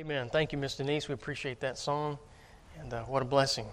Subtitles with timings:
[0.00, 0.30] Amen.
[0.30, 1.08] Thank you, Miss Denise.
[1.08, 2.18] We appreciate that song,
[2.80, 3.66] and uh, what a blessing.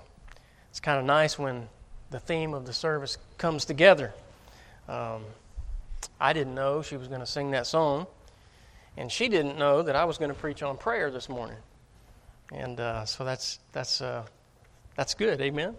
[0.69, 1.69] It's kind of nice when
[2.09, 4.13] the theme of the service comes together.
[4.89, 5.21] Um,
[6.19, 8.07] I didn't know she was going to sing that song,
[8.97, 11.55] and she didn't know that I was going to preach on prayer this morning.
[12.51, 14.25] And uh, so that's that's uh,
[14.97, 15.39] that's good.
[15.39, 15.75] Amen.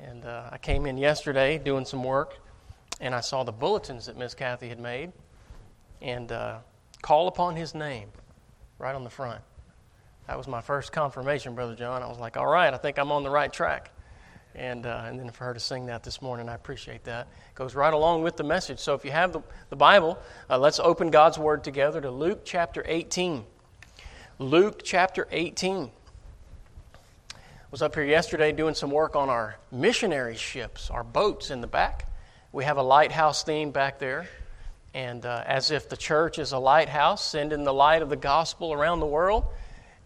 [0.00, 2.38] And uh, I came in yesterday doing some work,
[3.00, 5.10] and I saw the bulletins that Miss Kathy had made,
[6.00, 6.58] and uh,
[7.02, 8.10] call upon His name
[8.78, 9.40] right on the front.
[10.30, 12.04] That was my first confirmation, Brother John.
[12.04, 13.90] I was like, all right, I think I'm on the right track.
[14.54, 17.26] And, uh, and then for her to sing that this morning, I appreciate that.
[17.48, 18.78] It goes right along with the message.
[18.78, 22.42] So if you have the, the Bible, uh, let's open God's Word together to Luke
[22.44, 23.42] chapter 18.
[24.38, 25.90] Luke chapter 18
[27.72, 31.66] was up here yesterday doing some work on our missionary ships, our boats in the
[31.66, 32.08] back.
[32.52, 34.28] We have a lighthouse theme back there.
[34.94, 38.72] And uh, as if the church is a lighthouse, sending the light of the gospel
[38.72, 39.44] around the world.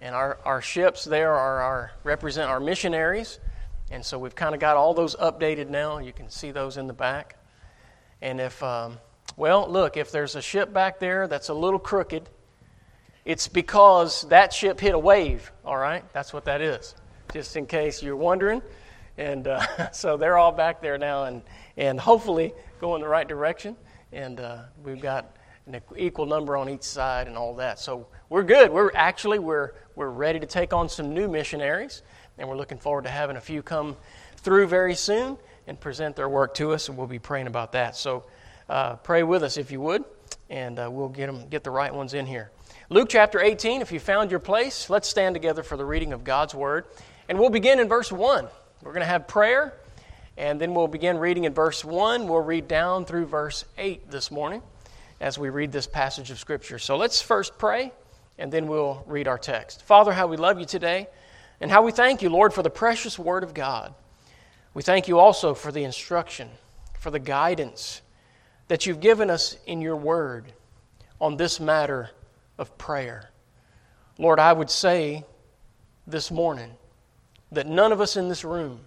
[0.04, 3.40] And our, our ships there are our, represent our missionaries.
[3.90, 5.96] And so we've kind of got all those updated now.
[5.96, 7.38] You can see those in the back.
[8.20, 8.98] And if, um,
[9.38, 12.28] well, look, if there's a ship back there that's a little crooked,
[13.24, 16.04] it's because that ship hit a wave, all right?
[16.12, 16.94] That's what that is
[17.32, 18.60] just in case you're wondering.
[19.16, 21.40] And uh, so they're all back there now and,
[21.78, 23.74] and hopefully going the right direction.
[24.12, 25.34] And uh, we've got
[25.66, 27.78] an equal number on each side and all that.
[27.78, 28.70] So we're good.
[28.70, 32.02] We're actually, we're, we're ready to take on some new missionaries.
[32.36, 33.96] And we're looking forward to having a few come
[34.36, 36.88] through very soon and present their work to us.
[36.88, 37.96] And we'll be praying about that.
[37.96, 38.24] So
[38.68, 40.04] uh, pray with us if you would.
[40.50, 42.50] And uh, we'll get, them, get the right ones in here.
[42.90, 46.22] Luke chapter 18, if you found your place, let's stand together for the reading of
[46.22, 46.84] God's Word.
[47.28, 48.46] And we'll begin in verse 1.
[48.82, 49.72] We're going to have prayer,
[50.36, 52.28] and then we'll begin reading in verse 1.
[52.28, 54.60] We'll read down through verse 8 this morning
[55.24, 56.78] as we read this passage of Scripture.
[56.78, 57.92] So let's first pray,
[58.36, 59.82] and then we'll read our text.
[59.82, 61.08] Father, how we love you today,
[61.62, 63.94] and how we thank you, Lord, for the precious Word of God.
[64.74, 66.50] We thank you also for the instruction,
[67.00, 68.02] for the guidance
[68.68, 70.52] that you've given us in your Word
[71.22, 72.10] on this matter
[72.58, 73.30] of prayer.
[74.18, 75.24] Lord, I would say
[76.06, 76.72] this morning
[77.50, 78.80] that none of us in this room,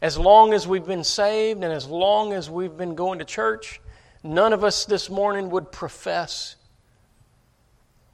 [0.00, 3.80] as long as we've been saved and as long as we've been going to church,
[4.22, 6.56] none of us this morning would profess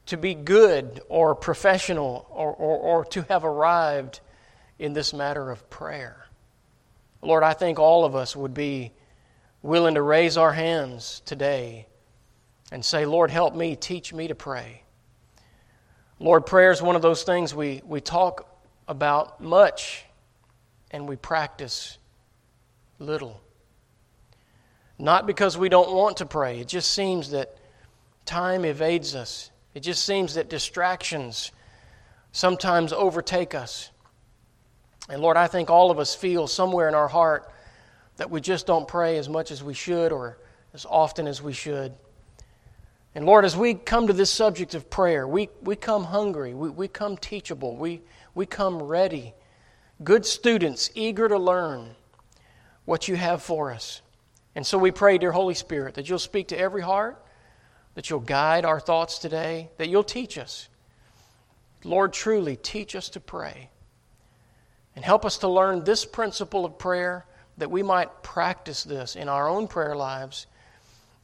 [0.06, 4.20] to be good or professional or, or, or to have arrived
[4.78, 6.26] in this matter of prayer.
[7.20, 8.92] Lord, I think all of us would be
[9.62, 11.86] willing to raise our hands today
[12.70, 14.82] and say, Lord, help me, teach me to pray.
[16.20, 18.48] Lord, prayer is one of those things we, we talk
[18.86, 20.04] about much
[20.90, 21.98] and we practice
[22.98, 23.40] little.
[24.98, 27.56] Not because we don't want to pray, it just seems that
[28.24, 29.50] time evades us.
[29.74, 31.52] It just seems that distractions
[32.32, 33.90] sometimes overtake us.
[35.08, 37.50] And Lord, I think all of us feel somewhere in our heart
[38.16, 40.38] that we just don't pray as much as we should or
[40.74, 41.94] as often as we should.
[43.14, 46.68] And Lord, as we come to this subject of prayer, we, we come hungry, we,
[46.68, 48.02] we come teachable, we,
[48.34, 49.34] we come ready,
[50.04, 51.94] good students, eager to learn
[52.84, 54.02] what you have for us.
[54.54, 57.24] And so we pray, dear Holy Spirit, that you'll speak to every heart,
[57.94, 60.68] that you'll guide our thoughts today, that you'll teach us.
[61.84, 63.70] Lord, truly teach us to pray.
[64.96, 67.24] And help us to learn this principle of prayer
[67.58, 70.46] that we might practice this in our own prayer lives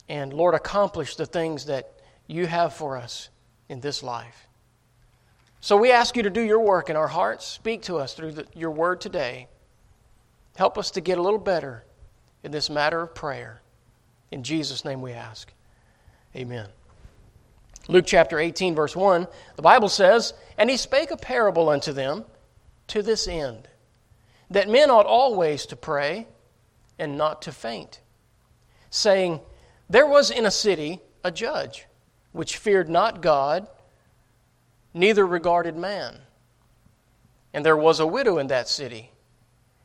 [0.09, 1.93] and, Lord, accomplish the things that
[2.27, 3.31] you have for us
[3.69, 4.47] in this life.
[5.61, 7.47] So we ask you to do your work in our hearts.
[7.47, 9.49] Speak to us through the, your word today.
[10.57, 11.84] Help us to get a little better
[12.44, 13.60] in this matter of prayer.
[14.31, 15.53] In Jesus' name we ask.
[16.37, 16.69] Amen.
[17.88, 22.25] Luke chapter 18, verse 1, the Bible says, And he spake a parable unto them
[22.88, 23.69] to this end,
[24.50, 26.27] that men ought always to pray
[26.99, 28.00] and not to faint,
[28.91, 29.41] saying,
[29.88, 31.87] there was in a city a judge
[32.33, 33.66] which feared not God,
[34.93, 36.19] neither regarded man.
[37.53, 39.13] And there was a widow in that city.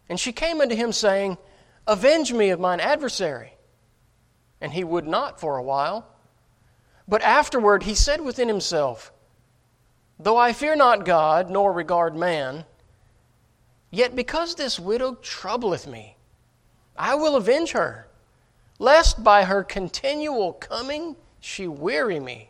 [0.07, 1.38] And she came unto him, saying,
[1.88, 3.54] Avenge me of mine adversary.
[4.62, 6.08] And he would not for a while.
[7.08, 9.12] But afterward he said within himself,
[10.20, 12.66] Though I fear not God, nor regard man,
[13.90, 16.18] yet because this widow troubleth me,
[16.98, 18.10] I will avenge her
[18.80, 22.50] lest by her continual coming she weary me.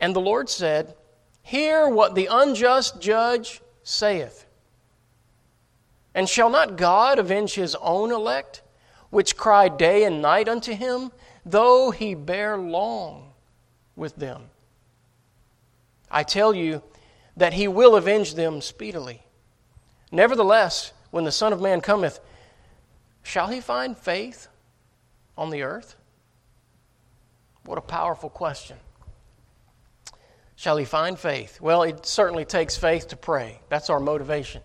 [0.00, 0.94] And the Lord said,
[1.42, 4.46] Hear what the unjust judge saith.
[6.18, 8.62] And shall not God avenge his own elect,
[9.10, 11.12] which cry day and night unto him,
[11.46, 13.30] though he bear long
[13.94, 14.46] with them?
[16.10, 16.82] I tell you
[17.36, 19.22] that he will avenge them speedily.
[20.10, 22.18] Nevertheless, when the Son of Man cometh,
[23.22, 24.48] shall he find faith
[25.36, 25.94] on the earth?
[27.64, 28.76] What a powerful question.
[30.56, 31.60] Shall he find faith?
[31.60, 33.60] Well, it certainly takes faith to pray.
[33.68, 34.62] That's our motivation.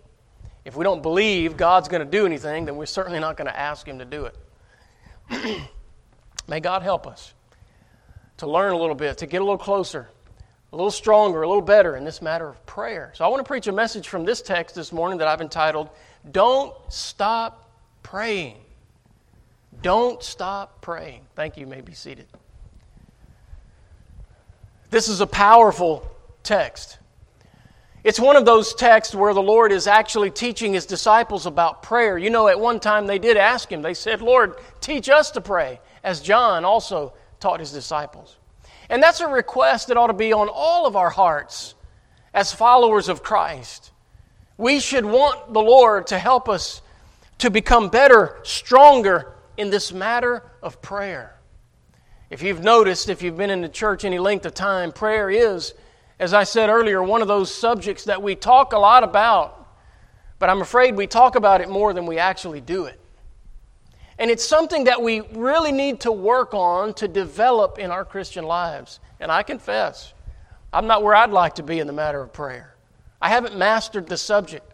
[0.65, 3.59] If we don't believe God's going to do anything, then we're certainly not going to
[3.59, 5.61] ask Him to do it.
[6.47, 7.33] May God help us
[8.37, 10.09] to learn a little bit, to get a little closer,
[10.71, 13.11] a little stronger, a little better in this matter of prayer.
[13.15, 15.89] So I want to preach a message from this text this morning that I've entitled,
[16.31, 17.69] Don't Stop
[18.01, 18.57] Praying.
[19.81, 21.21] Don't stop praying.
[21.35, 21.61] Thank you.
[21.61, 22.27] you may be seated.
[24.89, 26.09] This is a powerful
[26.43, 26.99] text.
[28.03, 32.17] It's one of those texts where the Lord is actually teaching his disciples about prayer.
[32.17, 35.41] You know, at one time they did ask him, they said, Lord, teach us to
[35.41, 38.35] pray, as John also taught his disciples.
[38.89, 41.75] And that's a request that ought to be on all of our hearts
[42.33, 43.91] as followers of Christ.
[44.57, 46.81] We should want the Lord to help us
[47.39, 51.39] to become better, stronger in this matter of prayer.
[52.29, 55.73] If you've noticed, if you've been in the church any length of time, prayer is
[56.23, 59.67] as I said earlier, one of those subjects that we talk a lot about,
[60.39, 62.97] but I'm afraid we talk about it more than we actually do it.
[64.17, 68.45] And it's something that we really need to work on to develop in our Christian
[68.45, 69.01] lives.
[69.19, 70.13] And I confess,
[70.71, 72.73] I'm not where I'd like to be in the matter of prayer.
[73.21, 74.71] I haven't mastered the subject.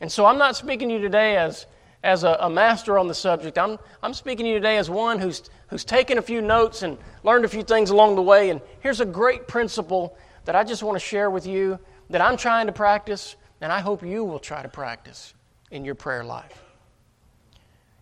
[0.00, 1.66] And so I'm not speaking to you today as,
[2.04, 3.58] as a, a master on the subject.
[3.58, 6.96] I'm, I'm speaking to you today as one who's, who's taken a few notes and
[7.24, 8.50] learned a few things along the way.
[8.50, 10.16] And here's a great principle
[10.48, 11.78] that I just want to share with you
[12.08, 15.34] that I'm trying to practice, and I hope you will try to practice
[15.70, 16.64] in your prayer life.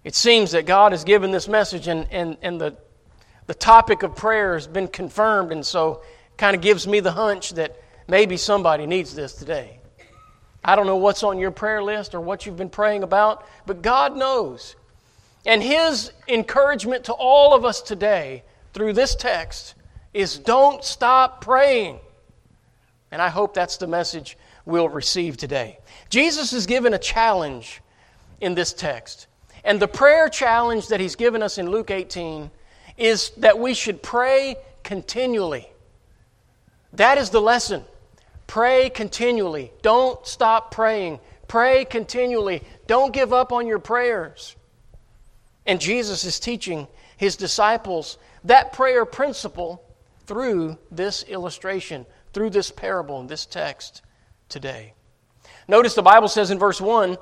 [0.04, 2.76] It seems that God has given this message, and, and, and the,
[3.48, 6.04] the topic of prayer has been confirmed, and so
[6.36, 9.80] kind of gives me the hunch that maybe somebody needs this today.
[10.64, 13.82] I don't know what's on your prayer list or what you've been praying about, but
[13.82, 14.76] God knows.
[15.44, 19.74] And His encouragement to all of us today through this text
[20.14, 21.98] is don't stop praying.
[23.10, 25.78] And I hope that's the message we'll receive today.
[26.10, 27.80] Jesus is given a challenge
[28.40, 29.28] in this text.
[29.64, 32.50] And the prayer challenge that he's given us in Luke 18
[32.96, 35.68] is that we should pray continually.
[36.92, 37.84] That is the lesson.
[38.46, 39.72] Pray continually.
[39.82, 41.20] Don't stop praying.
[41.48, 42.62] Pray continually.
[42.86, 44.56] Don't give up on your prayers.
[45.66, 46.86] And Jesus is teaching
[47.16, 49.82] his disciples that prayer principle
[50.26, 54.02] through this illustration through this parable in this text
[54.50, 54.92] today.
[55.68, 57.16] Notice the Bible says in verse 1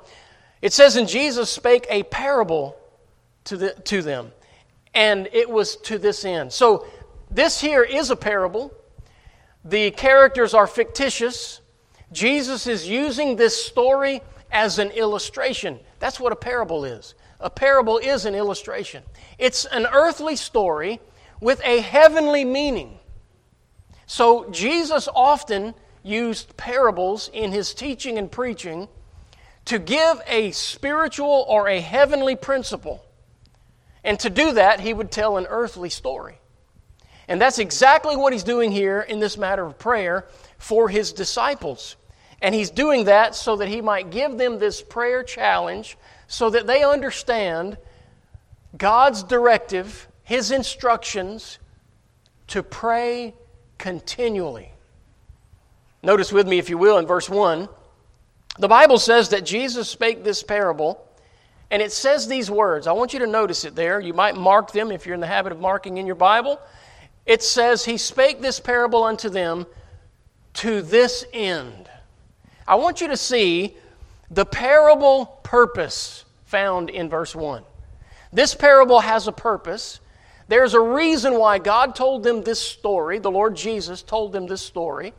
[0.61, 2.75] it says, And Jesus spake a parable
[3.45, 4.33] to, the, to them,
[4.93, 6.51] and it was to this end.
[6.51, 6.85] So,
[7.31, 8.73] this here is a parable.
[9.63, 11.61] The characters are fictitious.
[12.11, 14.21] Jesus is using this story
[14.51, 15.79] as an illustration.
[15.99, 17.15] That's what a parable is.
[17.39, 19.01] A parable is an illustration,
[19.37, 20.99] it's an earthly story
[21.39, 22.99] with a heavenly meaning.
[24.07, 25.73] So Jesus often
[26.03, 28.87] used parables in his teaching and preaching
[29.65, 33.03] to give a spiritual or a heavenly principle.
[34.03, 36.37] And to do that, he would tell an earthly story.
[37.27, 40.27] And that's exactly what he's doing here in this matter of prayer
[40.59, 41.95] for his disciples.
[42.39, 46.67] And he's doing that so that he might give them this prayer challenge so that
[46.67, 47.77] they understand
[48.77, 51.57] God's directive, his instructions
[52.47, 53.33] to pray
[53.77, 54.71] continually.
[56.03, 57.67] Notice with me, if you will, in verse 1,
[58.59, 61.05] the Bible says that Jesus spake this parable,
[61.71, 62.87] and it says these words.
[62.87, 63.99] I want you to notice it there.
[63.99, 66.59] You might mark them if you're in the habit of marking in your Bible.
[67.25, 69.65] It says, He spake this parable unto them
[70.55, 71.89] to this end.
[72.67, 73.75] I want you to see
[74.31, 77.63] the parable purpose found in verse 1.
[78.31, 79.99] This parable has a purpose,
[80.47, 83.19] there's a reason why God told them this story.
[83.19, 85.13] The Lord Jesus told them this story.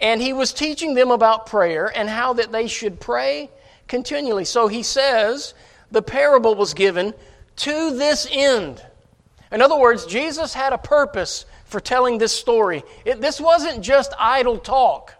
[0.00, 3.50] And he was teaching them about prayer and how that they should pray
[3.86, 4.44] continually.
[4.44, 5.54] So he says
[5.92, 7.14] the parable was given
[7.56, 8.84] to this end.
[9.52, 12.82] In other words, Jesus had a purpose for telling this story.
[13.04, 15.14] It, this wasn't just idle talk.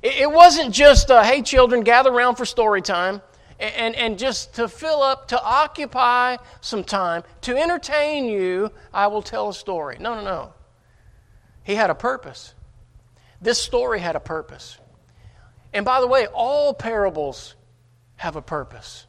[0.00, 3.20] It, it wasn't just, uh, hey, children, gather around for story time
[3.60, 9.22] and, and just to fill up, to occupy some time, to entertain you, I will
[9.22, 9.96] tell a story.
[10.00, 10.54] No, no, no.
[11.62, 12.54] He had a purpose.
[13.40, 14.78] This story had a purpose.
[15.72, 17.54] And by the way, all parables
[18.16, 19.06] have a purpose.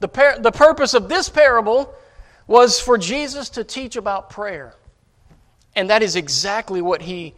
[0.00, 1.94] The, par- the purpose of this parable
[2.46, 4.74] was for Jesus to teach about prayer.
[5.74, 7.34] And that is exactly what he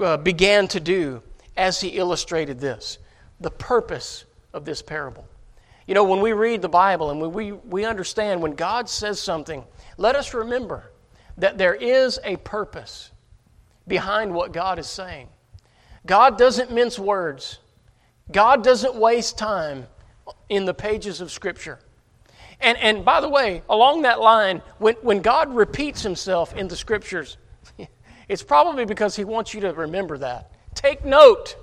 [0.00, 1.22] uh, began to do
[1.56, 2.98] as he illustrated this
[3.40, 5.26] the purpose of this parable.
[5.86, 9.64] You know, when we read the Bible and we, we understand when God says something,
[9.96, 10.90] let us remember
[11.38, 13.10] that there is a purpose
[13.86, 15.28] behind what God is saying.
[16.04, 17.58] God doesn't mince words,
[18.32, 19.86] God doesn't waste time
[20.48, 21.78] in the pages of Scripture.
[22.60, 26.76] And, and by the way, along that line, when, when God repeats himself in the
[26.76, 27.36] Scriptures,
[28.28, 30.50] it's probably because he wants you to remember that.
[30.74, 31.56] Take note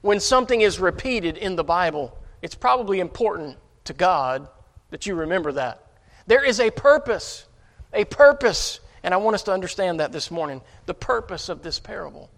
[0.00, 4.48] when something is repeated in the Bible, it's probably important to God
[4.90, 5.84] that you remember that.
[6.26, 7.46] There is a purpose,
[7.92, 11.78] a purpose, and I want us to understand that this morning the purpose of this
[11.78, 12.30] parable.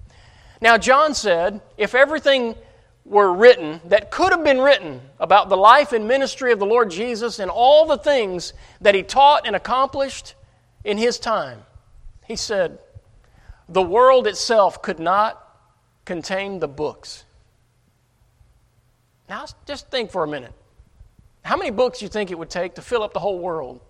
[0.61, 2.55] Now, John said, if everything
[3.05, 6.91] were written that could have been written about the life and ministry of the Lord
[6.91, 10.35] Jesus and all the things that he taught and accomplished
[10.85, 11.63] in his time,
[12.27, 12.79] he said,
[13.69, 15.43] the world itself could not
[16.05, 17.25] contain the books.
[19.31, 20.53] Now, just think for a minute.
[21.43, 23.81] How many books do you think it would take to fill up the whole world?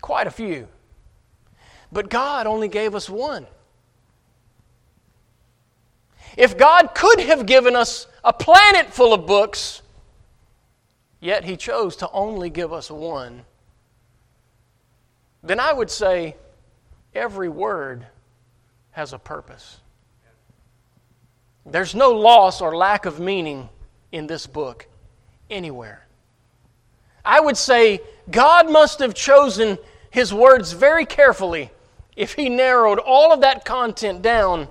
[0.00, 0.66] Quite a few.
[1.92, 3.46] But God only gave us one.
[6.36, 9.80] If God could have given us a planet full of books,
[11.20, 13.44] yet He chose to only give us one,
[15.44, 16.34] then I would say
[17.14, 18.08] every word
[18.90, 19.78] has a purpose.
[21.64, 23.68] There's no loss or lack of meaning
[24.14, 24.86] in this book
[25.50, 26.06] anywhere.
[27.24, 29.76] I would say God must have chosen
[30.10, 31.70] His words very carefully
[32.16, 34.68] if He narrowed all of that content down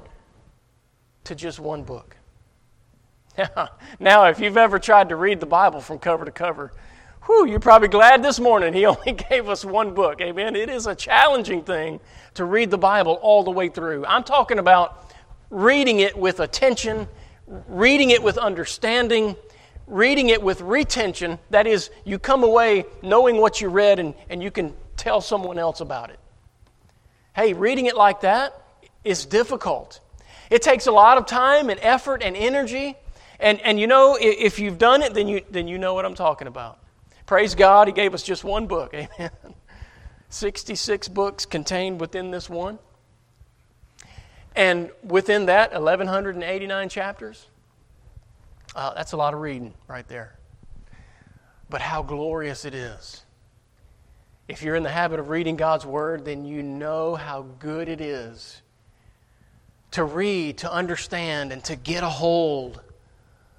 [1.26, 2.16] to just one book.
[4.00, 6.72] now, if you've ever tried to read the Bible from cover to cover,
[7.26, 10.22] whew, you're probably glad this morning He only gave us one book.
[10.22, 10.56] Amen.
[10.56, 12.00] It is a challenging thing
[12.36, 14.06] to read the Bible all the way through.
[14.06, 15.14] I'm talking about
[15.50, 17.10] reading it with attention
[17.48, 19.36] reading it with understanding,
[19.88, 21.40] reading it with retention.
[21.50, 25.60] That is, you come away knowing what you read and, and you can tell someone
[25.60, 26.20] else about it.
[27.36, 28.62] Hey, reading it like that
[29.04, 30.00] is difficult.
[30.50, 32.96] It takes a lot of time and effort and energy.
[33.40, 36.16] And, and you know, if you've done it, then you, then you know what I'm
[36.16, 36.80] talking about.
[37.26, 38.94] Praise God, He gave us just one book.
[39.20, 39.32] Amen.
[40.30, 42.80] 66 books contained within this one.
[44.56, 47.48] And within that, 1,189 chapters.
[48.76, 50.36] Uh, that's a lot of reading right there.
[51.70, 53.24] But how glorious it is.
[54.48, 58.02] If you're in the habit of reading God's Word, then you know how good it
[58.02, 58.62] is
[59.92, 62.82] to read, to understand, and to get a hold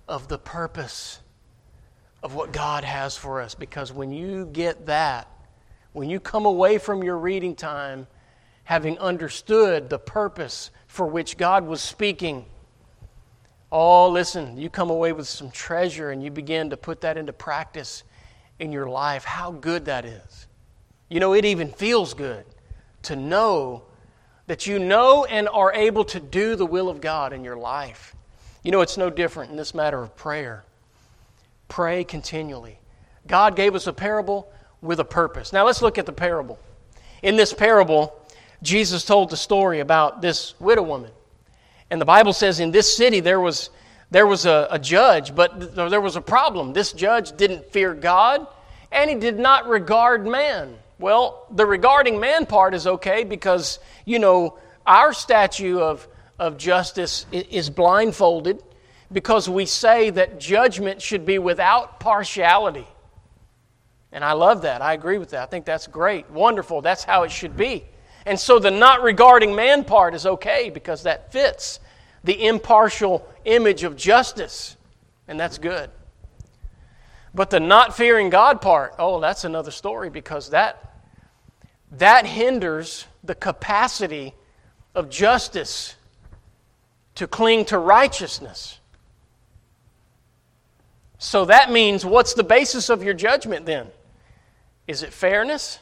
[0.09, 1.21] of the purpose
[2.23, 3.55] of what God has for us.
[3.55, 5.29] Because when you get that,
[5.93, 8.07] when you come away from your reading time
[8.65, 12.47] having understood the purpose for which God was speaking.
[13.71, 17.33] Oh, listen, you come away with some treasure and you begin to put that into
[17.33, 18.05] practice
[18.59, 19.25] in your life.
[19.25, 20.47] How good that is.
[21.09, 22.45] You know, it even feels good
[23.03, 23.83] to know
[24.47, 28.15] that you know and are able to do the will of God in your life.
[28.63, 30.65] You know, it's no different in this matter of prayer.
[31.69, 32.79] Pray continually.
[33.27, 35.53] God gave us a parable with a purpose.
[35.53, 36.59] Now, let's look at the parable.
[37.23, 38.15] In this parable,
[38.63, 41.11] Jesus told the story about this widow woman.
[41.91, 43.71] And the Bible says in this city there was,
[44.11, 46.73] there was a, a judge, but there was a problem.
[46.73, 48.47] This judge didn't fear God
[48.91, 50.77] and he did not regard man.
[50.99, 56.07] Well, the regarding man part is okay because, you know, our statue of,
[56.39, 58.63] of justice is blindfolded
[59.13, 62.87] because we say that judgment should be without partiality.
[64.13, 64.81] And I love that.
[64.81, 65.43] I agree with that.
[65.43, 66.31] I think that's great.
[66.31, 66.81] Wonderful.
[66.81, 67.85] That's how it should be.
[68.27, 71.81] And so the not regarding man part is okay because that fits
[72.23, 74.77] the impartial image of justice,
[75.29, 75.91] and that's good.
[77.35, 80.95] But the not fearing God part, oh, that's another story because that
[81.99, 84.35] that hinders the capacity
[84.95, 85.95] of justice
[87.15, 88.81] to cling to righteousness.
[91.19, 93.89] So that means what's the basis of your judgment then?
[94.87, 95.79] Is it fairness?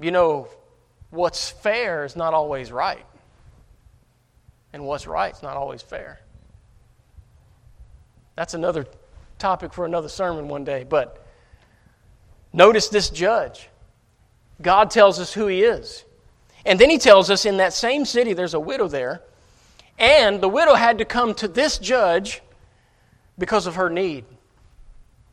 [0.00, 0.48] You know,
[1.10, 3.04] what's fair is not always right,
[4.72, 6.20] and what's right is not always fair.
[8.36, 8.86] That's another
[9.38, 11.26] topic for another sermon one day, but
[12.52, 13.68] notice this judge.
[14.62, 16.04] God tells us who he is.
[16.64, 19.22] And then he tells us in that same city there's a widow there,
[19.98, 22.40] and the widow had to come to this judge
[23.38, 24.24] because of her need.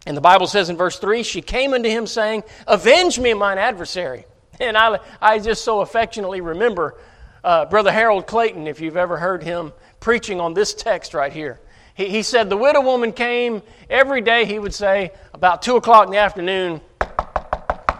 [0.06, 3.58] And the Bible says in verse 3 she came unto him saying, Avenge me, mine
[3.58, 4.26] adversary.
[4.60, 6.98] And I, I just so affectionately remember
[7.44, 11.60] uh, Brother Harold Clayton, if you've ever heard him preaching on this text right here.
[11.94, 16.08] He, he said the widow woman came every day, he would say, about 2 o'clock
[16.08, 16.82] in the afternoon,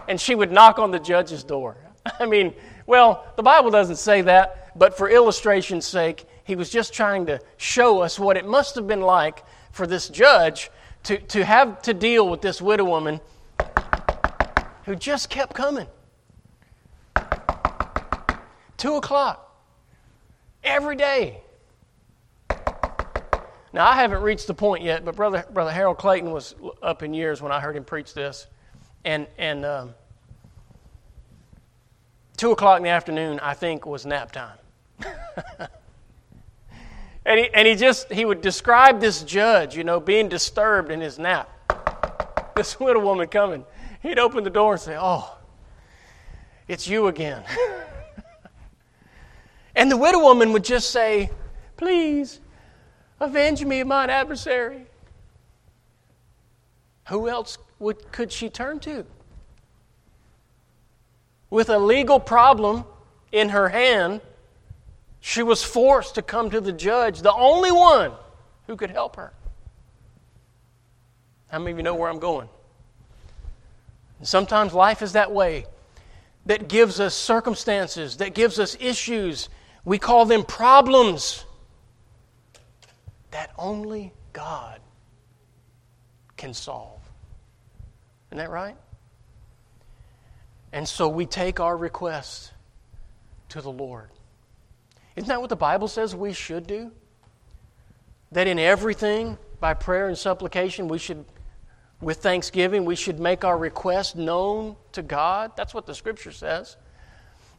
[0.08, 1.76] and she would knock on the judge's door.
[2.20, 2.54] I mean,
[2.86, 7.40] well, the Bible doesn't say that, but for illustration's sake, he was just trying to
[7.56, 10.70] show us what it must have been like for this judge
[11.04, 13.20] to, to have to deal with this widow woman
[14.84, 15.86] who just kept coming.
[18.78, 19.44] Two o'clock
[20.64, 21.42] every day.
[23.72, 27.12] Now, I haven't reached the point yet, but Brother, Brother Harold Clayton was up in
[27.12, 28.46] years when I heard him preach this.
[29.04, 29.94] And, and um,
[32.38, 34.58] 2 o'clock in the afternoon, I think, was nap time.
[37.26, 41.00] and, he, and he just, he would describe this judge, you know, being disturbed in
[41.00, 41.50] his nap.
[42.56, 43.64] This little woman coming.
[44.02, 45.36] He'd open the door and say, Oh,
[46.68, 47.42] it's you again.
[49.78, 51.30] and the widow woman would just say,
[51.76, 52.40] Please,
[53.20, 54.86] avenge me of mine adversary.
[57.06, 59.06] Who else would, could she turn to?
[61.48, 62.84] With a legal problem
[63.30, 64.20] in her hand,
[65.20, 68.12] she was forced to come to the judge, the only one
[68.66, 69.32] who could help her.
[71.46, 72.48] How many of you know where I'm going?
[74.22, 75.66] Sometimes life is that way
[76.46, 79.48] that gives us circumstances, that gives us issues.
[79.88, 81.46] We call them problems
[83.30, 84.80] that only God
[86.36, 87.00] can solve.
[88.28, 88.76] Isn't that right?
[90.74, 92.52] And so we take our requests
[93.48, 94.10] to the Lord.
[95.16, 96.92] Isn't that what the Bible says we should do?
[98.32, 101.24] That in everything, by prayer and supplication, we should,
[102.02, 105.52] with thanksgiving, we should make our request known to God?
[105.56, 106.76] That's what the Scripture says.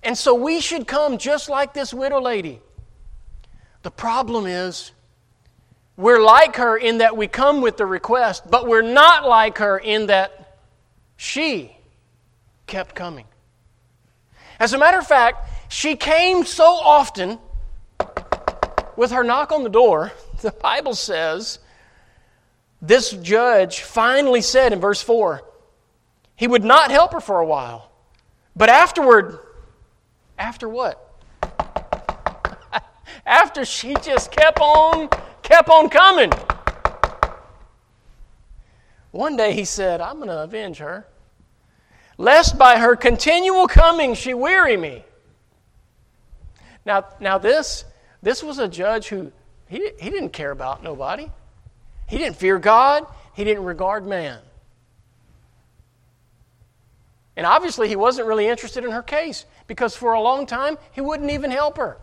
[0.04, 2.62] And so we should come just like this widow lady.
[3.82, 4.92] The problem is,
[5.98, 9.78] we're like her in that we come with the request, but we're not like her
[9.78, 10.58] in that
[11.18, 11.76] she
[12.68, 13.26] kept coming.
[14.60, 17.38] As a matter of fact, she came so often
[18.96, 21.60] with her knock on the door, the Bible says
[22.82, 25.44] this judge finally said in verse 4
[26.38, 27.92] he would not help her for a while.
[28.56, 29.40] But afterward,
[30.40, 31.22] after what?
[33.26, 35.10] after she just kept on
[35.44, 36.32] kept on coming.
[39.12, 41.08] One day he said, I'm going to avenge her,
[42.18, 45.04] lest by her continual coming she weary me.
[46.86, 47.86] Now, now this,
[48.22, 49.32] this was a judge who
[49.68, 51.32] he, he didn't care about nobody.
[52.08, 53.06] He didn't fear God.
[53.34, 54.40] He didn't regard man.
[57.40, 61.00] And obviously, he wasn't really interested in her case because for a long time, he
[61.00, 61.98] wouldn't even help her.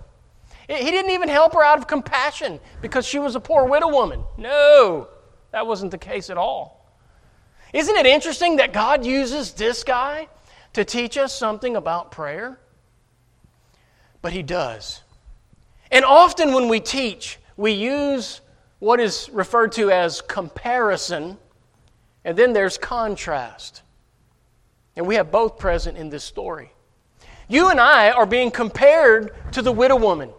[0.67, 4.25] He didn't even help her out of compassion because she was a poor widow woman.
[4.39, 5.09] No,
[5.51, 6.91] that wasn't the case at all.
[7.75, 10.29] Isn't it interesting that God uses this guy
[10.73, 12.59] to teach us something about prayer?
[14.23, 15.03] But he does.
[15.91, 18.41] And often when we teach, we use
[18.79, 21.37] what is referred to as comparison,
[22.25, 23.83] and then there's contrast.
[24.97, 26.73] And we have both present in this story.
[27.49, 30.31] You and I are being compared to the widow woman.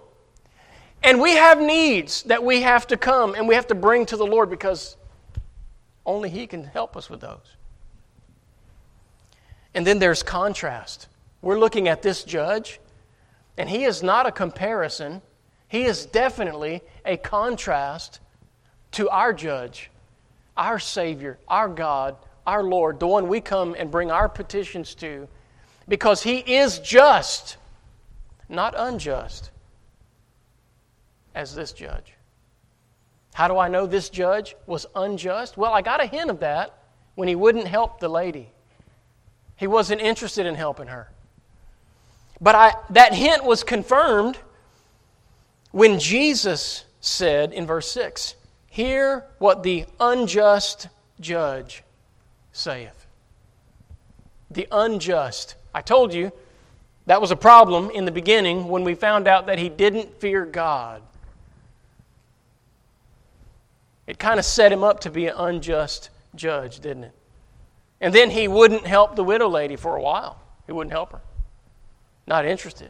[1.03, 4.17] And we have needs that we have to come and we have to bring to
[4.17, 4.97] the Lord because
[6.05, 7.55] only He can help us with those.
[9.73, 11.07] And then there's contrast.
[11.41, 12.79] We're looking at this judge,
[13.57, 15.21] and he is not a comparison,
[15.67, 18.19] he is definitely a contrast
[18.93, 19.91] to our judge,
[20.55, 22.15] our Savior, our God,
[22.47, 25.27] our Lord, the one we come and bring our petitions to,
[25.87, 27.57] because he is just,
[28.49, 29.51] not unjust
[31.35, 32.13] as this judge.
[33.33, 35.57] How do I know this judge was unjust?
[35.57, 36.81] Well, I got a hint of that
[37.15, 38.49] when he wouldn't help the lady.
[39.57, 41.11] He wasn't interested in helping her.
[42.39, 44.37] But I, that hint was confirmed
[45.71, 48.35] when Jesus said in verse 6
[48.67, 50.87] Hear what the unjust
[51.19, 51.83] judge
[52.57, 53.05] saith.
[54.49, 55.55] The unjust.
[55.73, 56.31] I told you
[57.05, 60.45] that was a problem in the beginning when we found out that he didn't fear
[60.45, 61.01] God.
[64.07, 67.11] It kind of set him up to be an unjust judge, didn't it?
[67.99, 70.39] And then he wouldn't help the widow lady for a while.
[70.65, 71.21] He wouldn't help her.
[72.25, 72.89] Not interested.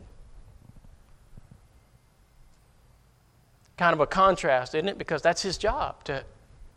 [3.77, 4.97] Kind of a contrast, isn't it?
[4.97, 6.23] Because that's his job to,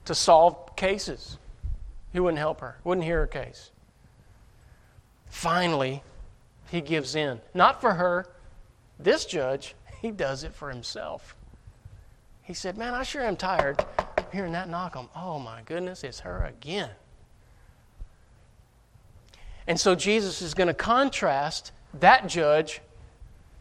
[0.04, 1.38] to solve cases.
[2.12, 3.70] He wouldn't help her, wouldn't hear her case.
[5.28, 6.02] Finally,
[6.70, 7.40] he gives in.
[7.54, 8.26] Not for her,
[8.98, 11.34] This judge, he does it for himself.
[12.42, 13.82] He said, Man, I sure am tired
[14.32, 15.08] hearing that knock on.
[15.14, 16.90] Oh my goodness, it's her again.
[19.66, 22.80] And so Jesus is going to contrast that judge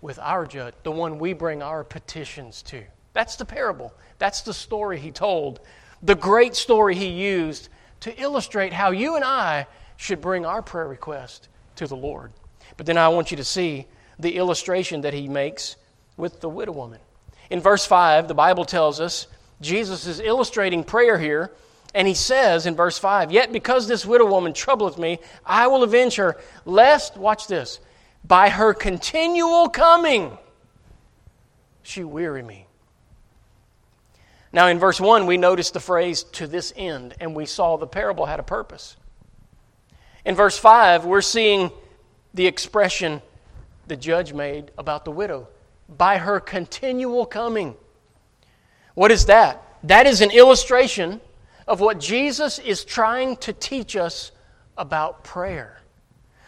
[0.01, 2.83] with our judge, the one we bring our petitions to.
[3.13, 3.93] That's the parable.
[4.17, 5.59] That's the story he told.
[6.01, 7.69] The great story he used
[8.01, 12.31] to illustrate how you and I should bring our prayer request to the Lord.
[12.77, 15.75] But then I want you to see the illustration that he makes
[16.17, 16.99] with the widow woman.
[17.49, 19.27] In verse 5, the Bible tells us
[19.61, 21.51] Jesus is illustrating prayer here,
[21.93, 25.83] and he says in verse 5 Yet because this widow woman troubleth me, I will
[25.83, 27.79] avenge her, lest, watch this,
[28.23, 30.37] by her continual coming
[31.89, 32.67] she weary me.
[34.51, 37.87] Now, in verse 1, we noticed the phrase to this end, and we saw the
[37.87, 38.97] parable had a purpose.
[40.25, 41.71] In verse 5, we're seeing
[42.33, 43.21] the expression
[43.87, 45.47] the judge made about the widow
[45.87, 47.75] by her continual coming.
[48.93, 49.63] What is that?
[49.83, 51.21] That is an illustration
[51.67, 54.31] of what Jesus is trying to teach us
[54.77, 55.79] about prayer.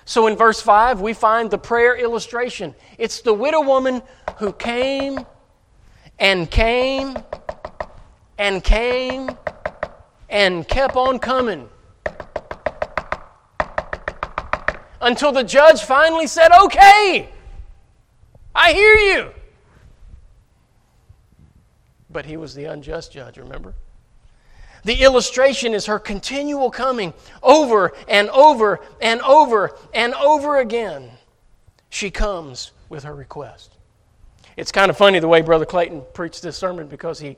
[0.06, 2.76] So in verse 5, we find the prayer illustration.
[2.98, 4.02] It's the widow woman
[4.38, 5.20] who came
[6.20, 7.18] and came
[8.42, 9.30] and came
[10.28, 11.70] and kept on coming
[15.00, 17.30] until the judge finally said, Okay,
[18.56, 19.30] I hear you.
[22.10, 23.76] But he was the unjust judge, remember?
[24.86, 31.12] The illustration is her continual coming over and over and over and over again.
[31.92, 33.78] She comes with her request.
[34.58, 37.38] It's kind of funny the way Brother Clayton preached this sermon because he,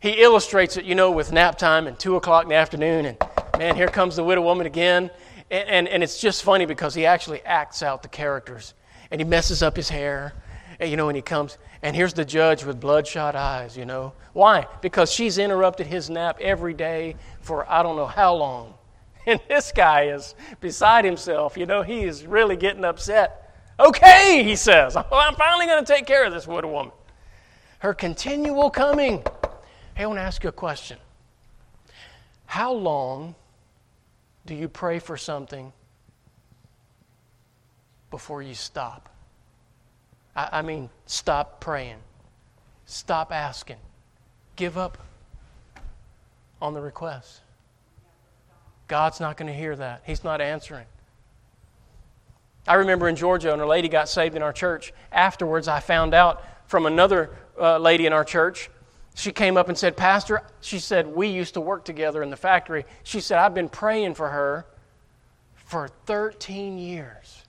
[0.00, 3.06] he illustrates it, you know, with nap time and 2 o'clock in the afternoon.
[3.06, 3.18] And
[3.58, 5.10] man, here comes the widow woman again.
[5.50, 8.74] And, and, and it's just funny because he actually acts out the characters.
[9.10, 10.34] And he messes up his hair
[10.80, 14.12] and, you know, and he comes, and here's the judge with bloodshot eyes, you know.
[14.32, 14.66] Why?
[14.80, 18.74] Because she's interrupted his nap every day for I don't know how long.
[19.26, 23.54] And this guy is beside himself, you know, he is really getting upset.
[23.78, 26.92] Okay, he says, I'm finally going to take care of this widow woman.
[27.80, 29.22] Her continual coming.
[29.98, 30.96] Hey, I want to ask you a question.
[32.46, 33.34] How long
[34.46, 35.72] do you pray for something
[38.08, 39.08] before you stop?
[40.36, 41.96] I, I mean, stop praying,
[42.86, 43.78] stop asking,
[44.54, 44.98] give up
[46.62, 47.40] on the request.
[48.86, 50.02] God's not going to hear that.
[50.06, 50.86] He's not answering.
[52.68, 54.92] I remember in Georgia, when a lady got saved in our church.
[55.10, 57.30] Afterwards, I found out from another
[57.60, 58.70] uh, lady in our church.
[59.18, 62.36] She came up and said, Pastor, she said, we used to work together in the
[62.36, 62.84] factory.
[63.02, 64.64] She said, I've been praying for her
[65.56, 67.42] for 13 years.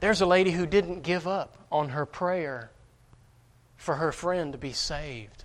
[0.00, 2.70] There's a lady who didn't give up on her prayer
[3.76, 5.44] for her friend to be saved.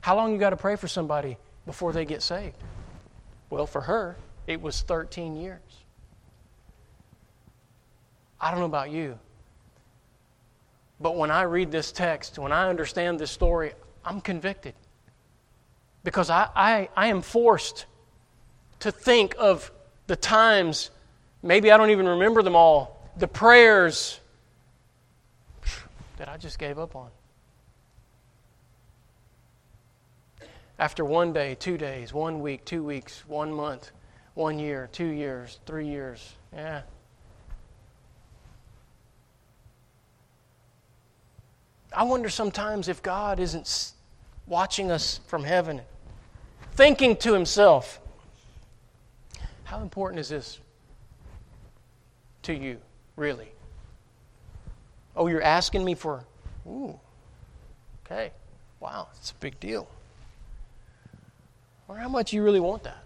[0.00, 2.62] How long you got to pray for somebody before they get saved?
[3.50, 5.79] Well, for her, it was 13 years.
[8.40, 9.18] I don't know about you,
[11.00, 13.72] but when I read this text, when I understand this story,
[14.04, 14.74] I'm convicted.
[16.04, 17.86] Because I, I, I am forced
[18.80, 19.70] to think of
[20.06, 20.90] the times,
[21.42, 24.18] maybe I don't even remember them all, the prayers
[26.16, 27.10] that I just gave up on.
[30.78, 33.90] After one day, two days, one week, two weeks, one month,
[34.34, 36.82] one year, two years, three years, yeah.
[41.92, 43.92] I wonder sometimes if God isn't
[44.46, 45.80] watching us from heaven,
[46.72, 48.00] thinking to himself,
[49.64, 50.58] how important is this
[52.42, 52.78] to you?
[53.20, 53.52] really?
[55.14, 56.24] Oh, you're asking me for,
[56.66, 56.98] ooh,
[58.04, 58.32] okay,
[58.80, 59.86] wow, it's a big deal.
[61.86, 63.04] Or how much you really want that.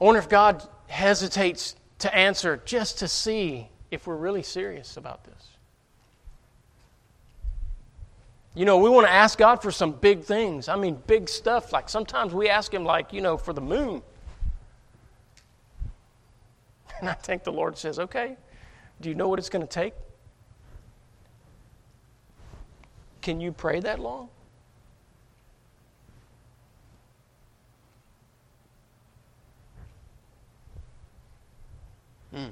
[0.00, 5.22] I wonder if God hesitates to answer just to see if we're really serious about
[5.24, 5.48] this.
[8.54, 10.68] You know, we want to ask God for some big things.
[10.68, 11.72] I mean, big stuff.
[11.72, 14.02] Like sometimes we ask Him, like, you know, for the moon.
[17.00, 18.36] And I think the Lord says, okay,
[19.00, 19.92] do you know what it's going to take?
[23.20, 24.28] Can you pray that long?
[32.32, 32.50] Hmm.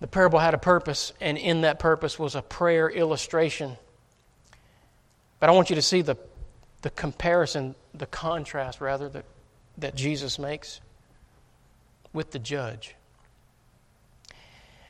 [0.00, 3.76] The parable had a purpose, and in that purpose was a prayer illustration.
[5.38, 6.16] But I want you to see the,
[6.82, 9.24] the comparison, the contrast, rather, that,
[9.78, 10.80] that Jesus makes
[12.12, 12.96] with the judge.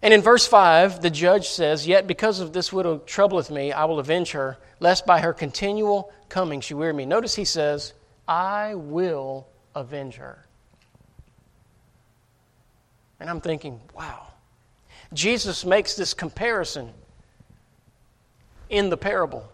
[0.03, 3.85] And in verse 5, the judge says, Yet because of this widow troubleth me, I
[3.85, 7.05] will avenge her, lest by her continual coming she weary me.
[7.05, 7.93] Notice he says,
[8.27, 10.47] I will avenge her.
[13.19, 14.29] And I'm thinking, wow.
[15.13, 16.93] Jesus makes this comparison
[18.69, 19.51] in the parable.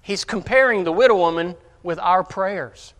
[0.00, 2.94] He's comparing the widow woman with our prayers.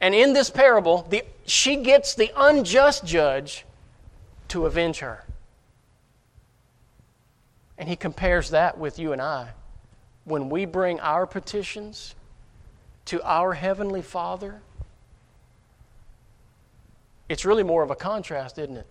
[0.00, 3.64] And in this parable, the, she gets the unjust judge
[4.48, 5.24] to avenge her.
[7.78, 9.50] And he compares that with you and I.
[10.24, 12.14] When we bring our petitions
[13.06, 14.60] to our Heavenly Father,
[17.32, 18.86] it's really more of a contrast, isn't it?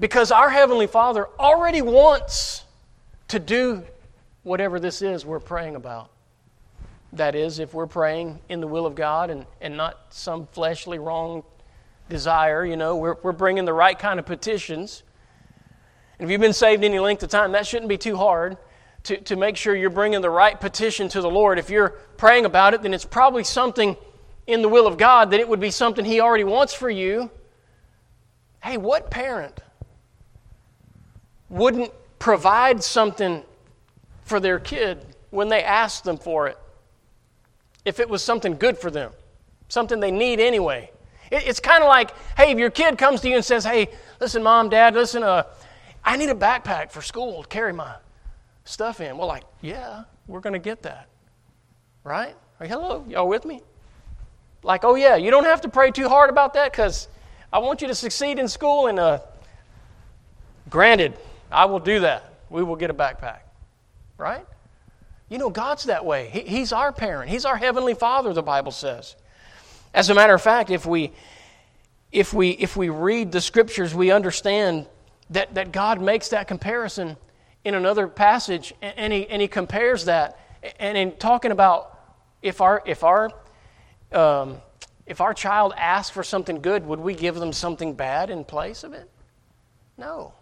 [0.00, 2.64] Because our Heavenly Father already wants
[3.28, 3.84] to do
[4.42, 6.10] whatever this is we're praying about.
[7.12, 10.98] That is, if we're praying in the will of God and, and not some fleshly
[10.98, 11.44] wrong
[12.08, 15.04] desire, you know, we're, we're bringing the right kind of petitions.
[16.18, 18.56] And if you've been saved any length of time, that shouldn't be too hard
[19.04, 21.60] to, to make sure you're bringing the right petition to the Lord.
[21.60, 23.96] If you're praying about it, then it's probably something
[24.46, 27.30] in the will of God that it would be something He already wants for you.
[28.62, 29.60] Hey, what parent
[31.48, 33.42] wouldn't provide something
[34.22, 36.58] for their kid when they ask them for it?
[37.84, 39.12] if it was something good for them,
[39.68, 40.90] something they need anyway.
[41.30, 43.88] It, it's kind of like, hey, if your kid comes to you and says, hey,
[44.20, 45.44] listen, mom, dad, listen, uh,
[46.04, 47.94] I need a backpack for school to carry my
[48.64, 49.16] stuff in.
[49.16, 51.08] Well, like, yeah, we're going to get that.
[52.02, 52.34] Right?
[52.60, 53.62] Like, hello, y'all with me?
[54.64, 57.06] Like, oh, yeah, you don't have to pray too hard about that because
[57.52, 58.86] I want you to succeed in school.
[58.86, 59.20] And uh,
[60.70, 61.16] granted,
[61.52, 62.32] I will do that.
[62.48, 63.40] We will get a backpack.
[64.16, 64.46] Right?
[65.28, 66.30] You know, God's that way.
[66.32, 69.16] He, he's our parent, He's our Heavenly Father, the Bible says.
[69.92, 71.12] As a matter of fact, if we,
[72.10, 74.86] if we, if we read the scriptures, we understand
[75.30, 77.16] that, that God makes that comparison
[77.64, 80.38] in another passage, and he, and he compares that.
[80.78, 81.98] And in talking about
[82.42, 83.30] if our, if, our,
[84.14, 84.60] um,
[85.06, 88.84] if our child asks for something good, would we give them something bad in place
[88.84, 89.10] of it?
[89.98, 90.32] No.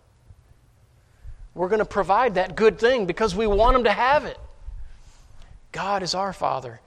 [1.54, 4.38] We're going to provide that good thing because we want them to have it.
[5.72, 6.80] God is our Father.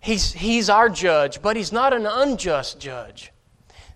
[0.00, 3.32] He's, he's our judge, but He's not an unjust judge.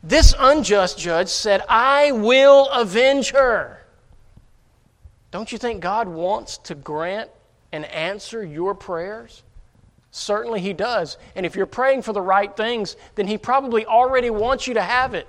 [0.02, 3.84] This unjust judge said, I will avenge her.
[5.30, 7.30] Don't you think God wants to grant
[7.70, 9.42] and answer your prayers?
[10.12, 11.16] Certainly He does.
[11.34, 14.82] And if you're praying for the right things, then He probably already wants you to
[14.82, 15.26] have it.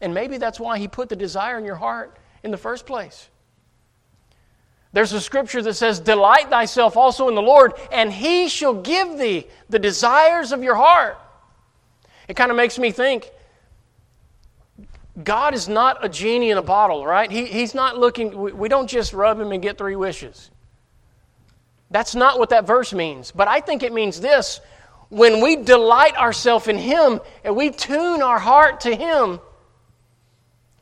[0.00, 3.28] And maybe that's why He put the desire in your heart in the first place.
[4.92, 9.18] There's a scripture that says, Delight thyself also in the Lord, and he shall give
[9.18, 11.18] thee the desires of your heart.
[12.28, 13.30] It kind of makes me think
[15.22, 17.30] God is not a genie in a bottle, right?
[17.30, 20.50] He, he's not looking, we, we don't just rub him and get three wishes.
[21.90, 23.32] That's not what that verse means.
[23.32, 24.60] But I think it means this
[25.08, 29.40] when we delight ourselves in him and we tune our heart to him,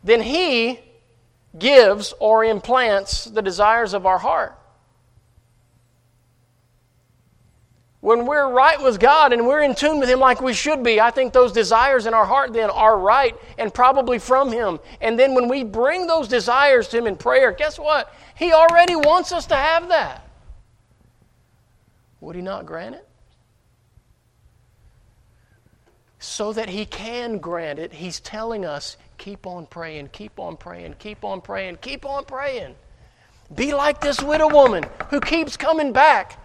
[0.05, 0.81] then he
[1.59, 4.59] gives or implants the desires of our heart.
[8.01, 11.01] When we're right with God and we're in tune with Him like we should be,
[11.01, 14.79] I think those desires in our heart then are right and probably from Him.
[15.01, 18.15] And then when we bring those desires to Him in prayer, guess what?
[18.37, 20.28] He already wants us to have that.
[22.21, 23.09] Would He not grant it?
[26.19, 30.95] So that He can grant it, He's telling us Keep on praying, keep on praying,
[31.01, 32.77] keep on praying, keep on praying.
[33.55, 36.39] Be like this widow woman who keeps coming back.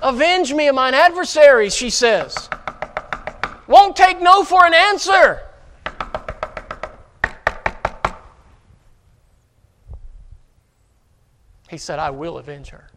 [0.00, 2.48] Avenge me of mine adversaries, she says.
[3.66, 5.42] Won't take no for an answer.
[11.68, 12.89] He said, I will avenge her.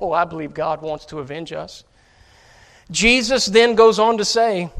[0.00, 1.84] Oh, I believe God wants to avenge us.
[2.90, 4.70] Jesus then goes on to say,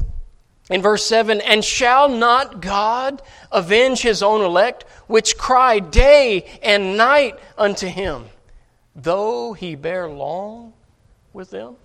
[0.69, 6.97] in verse 7 And shall not God avenge his own elect, which cry day and
[6.97, 8.25] night unto him,
[8.95, 10.73] though he bear long
[11.33, 11.75] with them?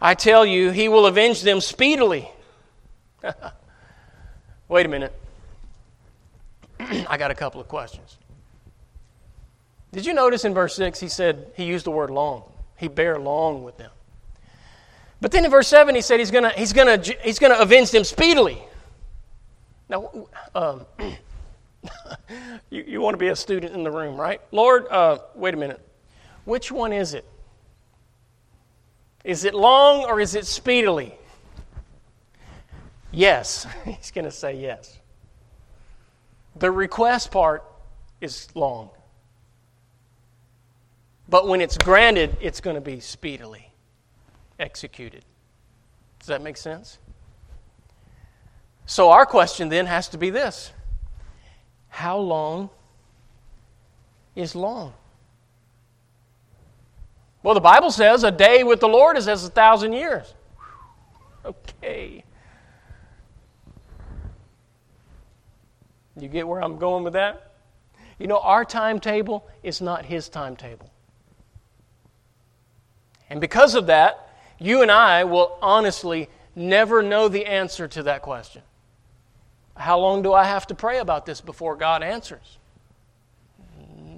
[0.00, 2.30] I tell you, he will avenge them speedily.
[4.68, 5.12] Wait a minute.
[6.80, 8.17] I got a couple of questions.
[9.92, 12.44] Did you notice in verse 6 he said he used the word long?
[12.76, 13.90] He bear long with them.
[15.20, 18.04] But then in verse 7, he said he's going he's gonna, he's gonna avenge them
[18.04, 18.62] speedily.
[19.88, 20.86] Now, um,
[22.70, 24.40] you, you want to be a student in the room, right?
[24.52, 25.80] Lord, uh, wait a minute.
[26.44, 27.24] Which one is it?
[29.24, 31.14] Is it long or is it speedily?
[33.10, 33.66] Yes.
[33.84, 34.98] He's going to say yes.
[36.56, 37.64] The request part
[38.20, 38.90] is long.
[41.28, 43.70] But when it's granted, it's going to be speedily
[44.58, 45.24] executed.
[46.18, 46.98] Does that make sense?
[48.86, 50.72] So, our question then has to be this
[51.88, 52.70] How long
[54.34, 54.94] is long?
[57.42, 60.34] Well, the Bible says a day with the Lord is as a thousand years.
[61.44, 62.24] Okay.
[66.18, 67.52] You get where I'm going with that?
[68.18, 70.90] You know, our timetable is not His timetable.
[73.30, 78.22] And because of that, you and I will honestly never know the answer to that
[78.22, 78.62] question.
[79.76, 82.58] How long do I have to pray about this before God answers?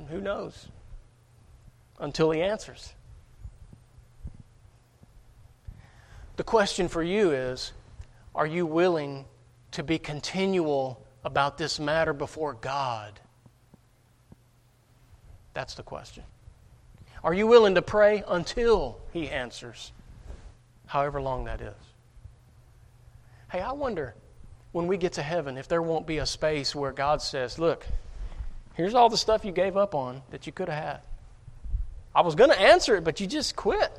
[0.09, 0.69] Who knows?
[1.99, 2.95] Until He answers.
[6.37, 7.73] The question for you is
[8.35, 9.27] Are you willing
[9.73, 13.21] to be continual about this matter before God?
[15.53, 16.25] That's the question.
[17.23, 19.93] Are you willing to pray until He answers,
[20.87, 21.75] however long that is?
[23.51, 24.15] Hey, I wonder
[24.73, 27.87] when we get to heaven if there won't be a space where God says, Look,
[28.75, 31.01] here's all the stuff you gave up on that you could have had.
[32.15, 33.91] I was going to answer it, but you just quit.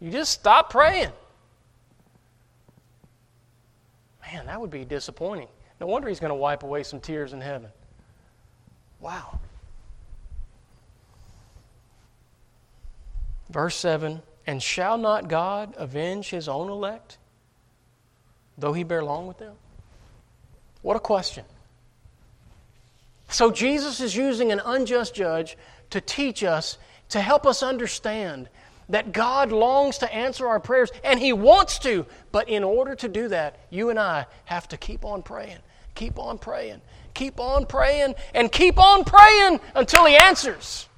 [0.00, 1.10] You just stopped praying.
[4.32, 5.48] Man, that would be disappointing.
[5.80, 7.70] No wonder He's going to wipe away some tears in heaven.
[9.00, 9.40] Wow.
[13.50, 17.18] Verse 7 And shall not God avenge his own elect,
[18.56, 19.54] though he bear long with them?
[20.82, 21.44] What a question.
[23.28, 25.56] So Jesus is using an unjust judge
[25.90, 26.78] to teach us,
[27.10, 28.48] to help us understand
[28.88, 32.06] that God longs to answer our prayers, and He wants to.
[32.32, 35.58] But in order to do that, you and I have to keep on praying,
[35.94, 36.80] keep on praying,
[37.14, 40.88] keep on praying, and keep on praying until He answers.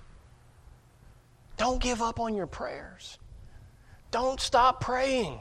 [1.57, 3.19] Don't give up on your prayers.
[4.11, 5.41] Don't stop praying.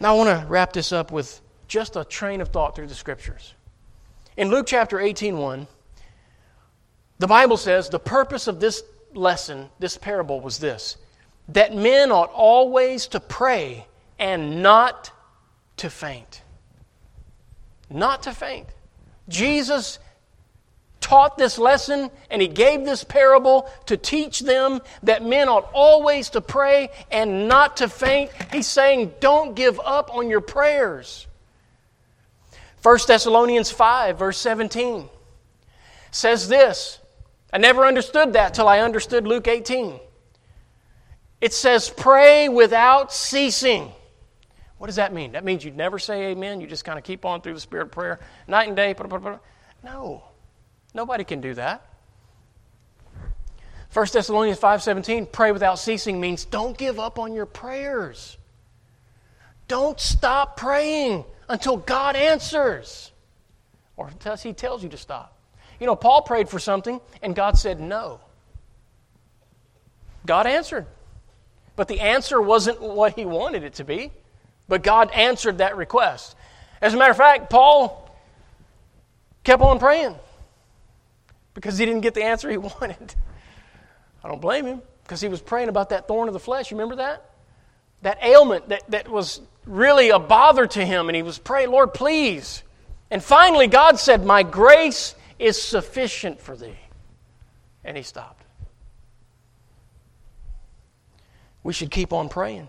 [0.00, 2.94] Now, I want to wrap this up with just a train of thought through the
[2.94, 3.54] scriptures.
[4.36, 5.66] In Luke chapter 18, 1,
[7.18, 10.96] the Bible says the purpose of this lesson, this parable, was this
[11.48, 13.86] that men ought always to pray
[14.18, 15.10] and not
[15.78, 16.42] to faint.
[17.88, 18.68] Not to faint.
[19.28, 19.98] Jesus
[21.08, 26.28] taught this lesson and he gave this parable to teach them that men ought always
[26.28, 28.30] to pray and not to faint.
[28.52, 31.26] He's saying, don't give up on your prayers.
[32.82, 35.08] 1 Thessalonians 5, verse 17
[36.10, 36.98] says this.
[37.54, 39.98] I never understood that till I understood Luke 18.
[41.40, 43.90] It says, pray without ceasing.
[44.76, 45.32] What does that mean?
[45.32, 46.60] That means you never say amen.
[46.60, 48.94] You just kind of keep on through the spirit of prayer, night and day.
[49.82, 50.27] No.
[50.98, 51.86] Nobody can do that.
[53.92, 58.36] 1 Thessalonians 5:17, pray without ceasing means don't give up on your prayers.
[59.68, 63.12] Don't stop praying until God answers.
[63.96, 65.36] Or until he tells you to stop.
[65.78, 68.18] You know, Paul prayed for something and God said no.
[70.26, 70.84] God answered.
[71.76, 74.10] But the answer wasn't what he wanted it to be.
[74.66, 76.34] But God answered that request.
[76.82, 78.10] As a matter of fact, Paul
[79.44, 80.16] kept on praying
[81.58, 83.16] because he didn't get the answer he wanted.
[84.22, 86.70] I don't blame him because he was praying about that thorn of the flesh.
[86.70, 87.30] You remember that?
[88.02, 91.94] That ailment that, that was really a bother to him, and he was praying, Lord,
[91.94, 92.62] please.
[93.10, 96.78] And finally, God said, My grace is sufficient for thee.
[97.82, 98.44] And he stopped.
[101.64, 102.68] We should keep on praying.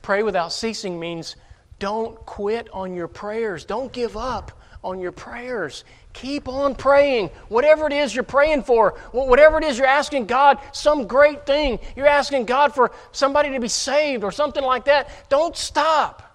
[0.00, 1.34] Pray without ceasing means
[1.80, 4.52] don't quit on your prayers, don't give up
[4.84, 5.84] on your prayers.
[6.12, 7.30] Keep on praying.
[7.48, 11.78] Whatever it is you're praying for, whatever it is you're asking God, some great thing,
[11.96, 16.28] you're asking God for somebody to be saved or something like that, don't stop.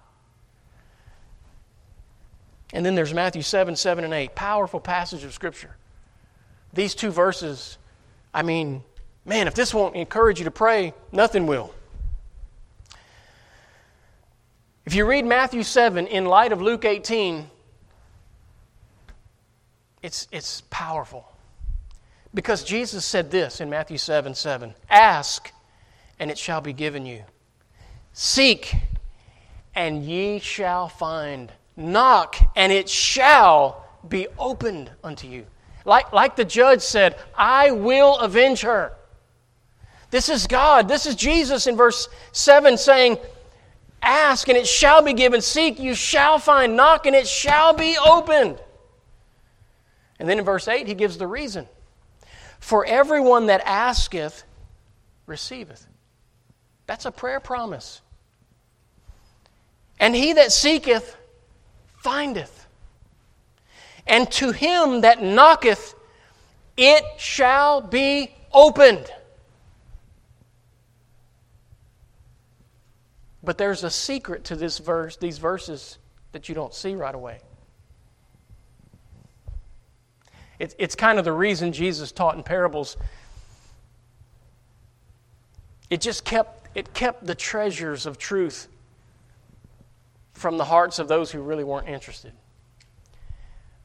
[2.74, 4.36] And then there's Matthew 7, 7, and 8.
[4.36, 5.76] Powerful passage of Scripture.
[6.74, 7.78] These two verses,
[8.34, 8.84] I mean,
[9.26, 11.74] man, if this won't encourage you to pray, nothing will.
[14.86, 17.50] If you read Matthew 7 in light of Luke 18,
[20.08, 21.30] it's, it's powerful.
[22.34, 25.52] Because Jesus said this in Matthew 7 7 Ask,
[26.18, 27.24] and it shall be given you.
[28.14, 28.74] Seek,
[29.76, 31.52] and ye shall find.
[31.76, 35.46] Knock, and it shall be opened unto you.
[35.84, 38.94] Like, like the judge said, I will avenge her.
[40.10, 40.88] This is God.
[40.88, 43.18] This is Jesus in verse 7 saying,
[44.02, 45.42] Ask and it shall be given.
[45.42, 46.78] Seek, you shall find.
[46.78, 48.58] Knock and it shall be opened.
[50.20, 51.68] And then in verse 8, he gives the reason.
[52.60, 54.44] For everyone that asketh,
[55.26, 55.86] receiveth.
[56.88, 58.02] That's a prayer promise.
[60.00, 61.16] And he that seeketh,
[61.98, 62.68] findeth.
[64.08, 65.94] And to him that knocketh,
[66.78, 69.12] it shall be opened.
[73.44, 75.98] But there's a secret to this verse, these verses
[76.32, 77.40] that you don't see right away.
[80.60, 82.98] It, it's kind of the reason Jesus taught in parables.
[85.90, 88.68] It just kept, it kept the treasures of truth
[90.34, 92.34] from the hearts of those who really weren't interested.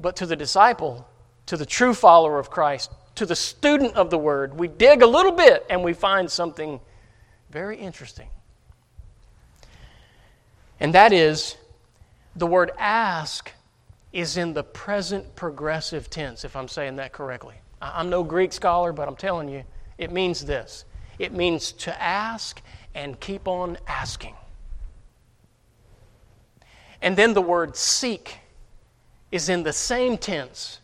[0.01, 1.07] But to the disciple,
[1.47, 5.07] to the true follower of Christ, to the student of the Word, we dig a
[5.07, 6.81] little bit and we find something
[7.51, 8.29] very interesting.
[10.81, 11.57] And that is
[12.35, 13.53] the word ask
[14.13, 17.55] is in the present progressive tense, if I'm saying that correctly.
[17.81, 19.65] I'm no Greek scholar, but I'm telling you,
[19.99, 20.85] it means this
[21.19, 22.61] it means to ask
[22.95, 24.35] and keep on asking.
[27.01, 28.39] And then the word seek
[29.31, 30.81] is in the same tense,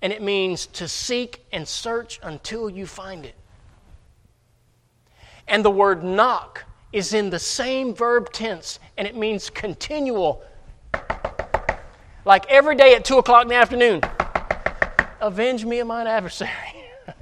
[0.00, 3.34] and it means to seek and search until you find it.
[5.46, 10.42] And the word knock is in the same verb tense, and it means continual.
[12.24, 14.00] Like every day at 2 o'clock in the afternoon,
[15.20, 16.50] avenge me of mine adversary.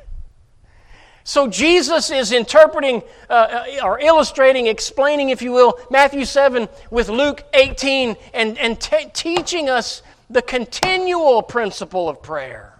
[1.24, 7.08] so Jesus is interpreting uh, uh, or illustrating, explaining, if you will, Matthew 7 with
[7.08, 12.72] Luke 18 and, and t- teaching us the continual principle of prayer.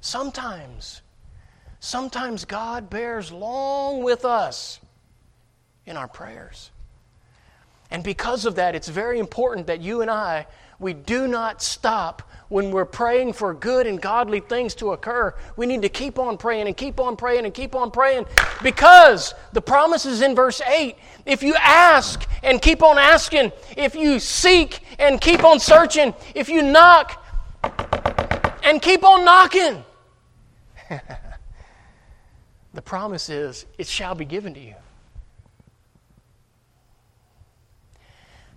[0.00, 1.00] Sometimes,
[1.78, 4.80] sometimes God bears long with us
[5.86, 6.70] in our prayers.
[7.90, 10.46] And because of that, it's very important that you and I,
[10.84, 15.34] we do not stop when we're praying for good and godly things to occur.
[15.56, 18.26] We need to keep on praying and keep on praying and keep on praying
[18.62, 20.94] because the promise is in verse 8.
[21.24, 26.50] If you ask and keep on asking, if you seek and keep on searching, if
[26.50, 27.24] you knock
[28.62, 29.82] and keep on knocking,
[32.74, 34.74] the promise is it shall be given to you.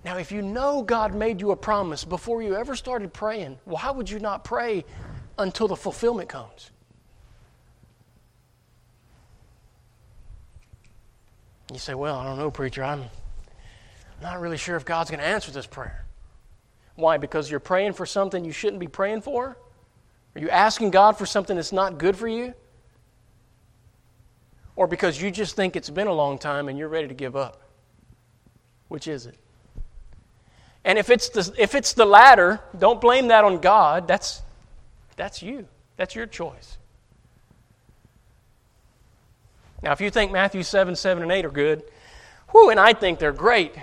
[0.07, 3.91] Now, if you know God made you a promise before you ever started praying, why
[3.91, 4.85] would you not pray
[5.37, 6.71] until the fulfillment comes?
[11.73, 12.85] You say, Well, I don't know, preacher.
[12.85, 13.03] I'm
[14.21, 16.05] not really sure if God's going to answer this prayer.
[16.95, 17.17] Why?
[17.17, 19.57] Because you're praying for something you shouldn't be praying for?
[20.35, 22.53] Are you asking God for something that's not good for you?
[24.77, 27.35] Or because you just think it's been a long time and you're ready to give
[27.35, 27.61] up?
[28.87, 29.37] Which is it?
[30.87, 34.07] And if it's the, if it's the latter, don't blame that on God.
[34.07, 34.41] That's,
[35.17, 35.67] that's you.
[35.97, 36.77] That's your choice.
[39.83, 41.83] Now, if you think Matthew 7, 7, and 8 are good,
[42.51, 43.73] whew, and I think they're great,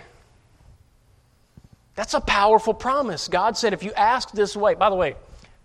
[1.94, 3.28] that's a powerful promise.
[3.28, 5.14] God said, if you ask this way, by the way,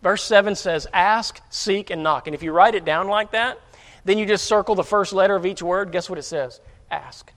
[0.04, 2.28] verse 7 says, ask, seek, and knock.
[2.28, 3.58] And if you write it down like that,
[4.04, 5.94] then you just circle the first letter of each word.
[5.94, 6.60] Guess what it says?
[6.92, 7.32] Ask.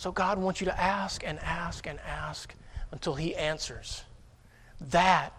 [0.00, 2.54] So God wants you to ask and ask and ask
[2.90, 4.02] until He answers.
[4.88, 5.34] That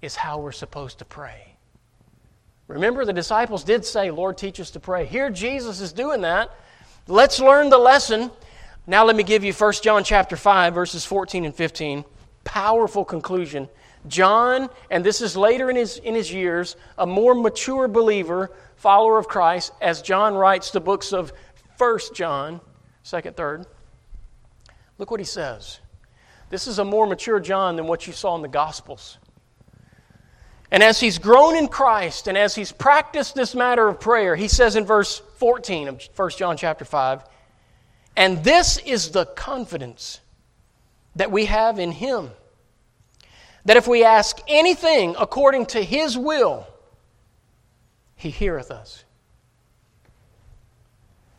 [0.00, 1.56] is how we're supposed to pray.
[2.68, 5.04] Remember, the disciples did say, Lord, teach us to pray.
[5.04, 6.50] Here, Jesus is doing that.
[7.06, 8.30] Let's learn the lesson.
[8.86, 12.02] Now, let me give you 1 John chapter 5, verses 14 and 15.
[12.44, 13.68] Powerful conclusion.
[14.06, 19.18] John, and this is later in his, in his years, a more mature believer, follower
[19.18, 21.30] of Christ, as John writes the books of
[21.76, 22.62] 1 John,
[23.04, 23.66] 2nd, 3rd.
[24.98, 25.80] Look what he says.
[26.50, 29.18] This is a more mature John than what you saw in the Gospels.
[30.70, 34.48] And as he's grown in Christ and as he's practiced this matter of prayer, he
[34.48, 37.22] says in verse 14 of 1 John chapter 5,
[38.16, 40.20] and this is the confidence
[41.16, 42.30] that we have in him
[43.64, 46.66] that if we ask anything according to his will,
[48.16, 49.04] he heareth us.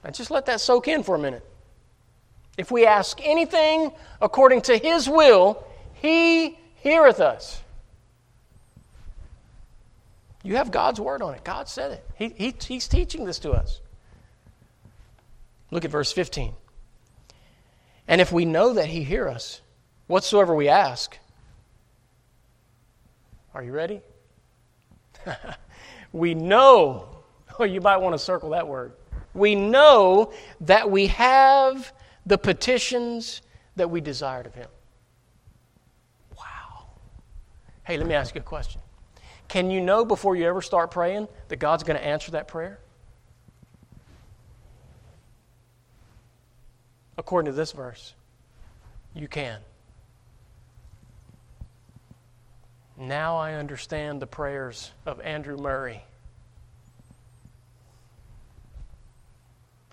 [0.03, 1.45] Now just let that soak in for a minute.
[2.59, 3.91] If we ask anything
[4.21, 7.61] according to his will, he heareth us.
[10.43, 11.43] You have God's word on it.
[11.43, 12.05] God said it.
[12.15, 13.81] He, he, he's teaching this to us.
[15.71, 16.53] Look at verse 15.
[18.07, 19.61] And if we know that he hear us,
[20.07, 21.17] whatsoever we ask,
[23.53, 24.01] are you ready?
[26.11, 27.19] we know
[27.59, 28.93] Oh, you might want to circle that word.
[29.33, 30.31] We know
[30.61, 31.91] that we have
[32.29, 33.41] the petitions
[33.75, 34.69] that we desired of Him.
[36.37, 36.85] Wow.
[37.83, 38.81] Hey, let me ask you a question.
[39.47, 42.79] Can you know before you ever start praying that God's going to answer that prayer?
[47.17, 48.13] According to this verse,
[49.15, 49.59] you can.
[52.95, 56.03] Now I understand the prayers of Andrew Murray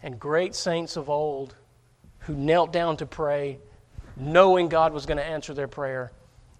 [0.02, 1.54] and great saints of old
[2.26, 3.58] who knelt down to pray,
[4.16, 6.12] knowing God was going to answer their prayer,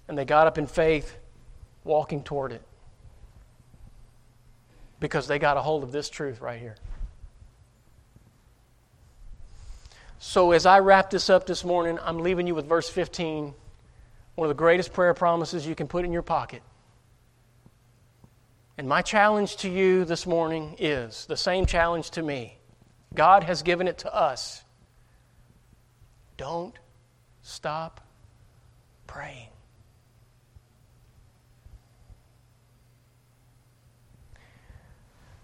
[0.09, 1.17] and they got up in faith,
[1.85, 2.63] walking toward it
[5.01, 6.77] because they got a hold of this truth right here.
[10.19, 13.53] So, as I wrap this up this morning, I'm leaving you with verse 15,
[14.35, 16.63] one of the greatest prayer promises you can put in your pocket.
[18.79, 22.59] And my challenge to you this morning is the same challenge to me.
[23.15, 24.63] God has given it to us.
[26.37, 26.75] Don't
[27.43, 28.01] stop
[29.07, 29.49] praying.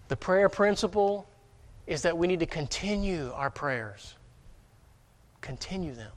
[0.09, 1.27] The prayer principle
[1.87, 4.15] is that we need to continue our prayers.
[5.41, 6.11] Continue them.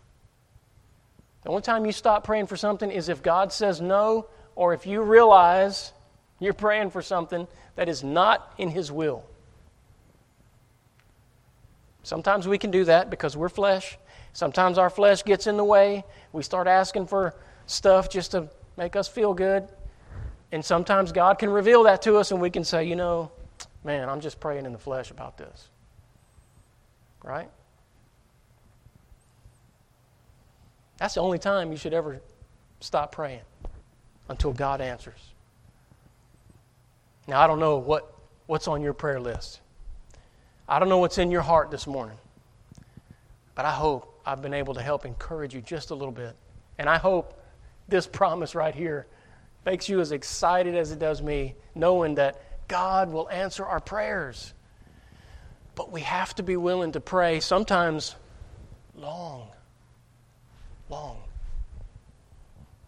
[1.43, 4.87] The only time you stop praying for something is if God says no, or if
[4.87, 5.93] you realize
[6.41, 7.47] you're praying for something
[7.77, 9.24] that is not in His will.
[12.03, 13.99] Sometimes we can do that because we're flesh.
[14.37, 16.05] Sometimes our flesh gets in the way.
[16.34, 17.34] We start asking for
[17.64, 19.66] stuff just to make us feel good.
[20.53, 23.30] And sometimes God can reveal that to us, and we can say, you know,
[23.82, 25.70] man, I'm just praying in the flesh about this.
[27.24, 27.49] Right?
[30.99, 32.20] That's the only time you should ever
[32.80, 33.41] stop praying
[34.28, 35.32] until God answers.
[37.26, 38.14] Now, I don't know what,
[38.45, 39.61] what's on your prayer list.
[40.68, 42.18] I don't know what's in your heart this morning.
[43.55, 46.35] But I hope I've been able to help encourage you just a little bit.
[46.79, 47.41] And I hope
[47.89, 49.07] this promise right here
[49.64, 54.53] makes you as excited as it does me, knowing that God will answer our prayers.
[55.77, 58.16] But we have to be willing to pray sometimes
[58.97, 59.49] long.
[60.89, 61.18] Long.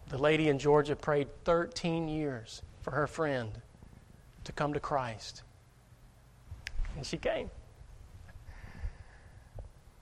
[0.09, 3.51] The lady in Georgia prayed 13 years for her friend
[4.43, 5.43] to come to Christ.
[6.97, 7.49] And she came.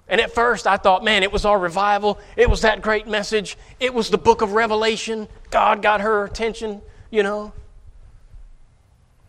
[0.10, 2.20] And at first I thought, man, it was our revival.
[2.36, 3.58] It was that great message.
[3.80, 5.28] It was the book of Revelation.
[5.50, 6.82] God got her attention,
[7.12, 7.52] you know.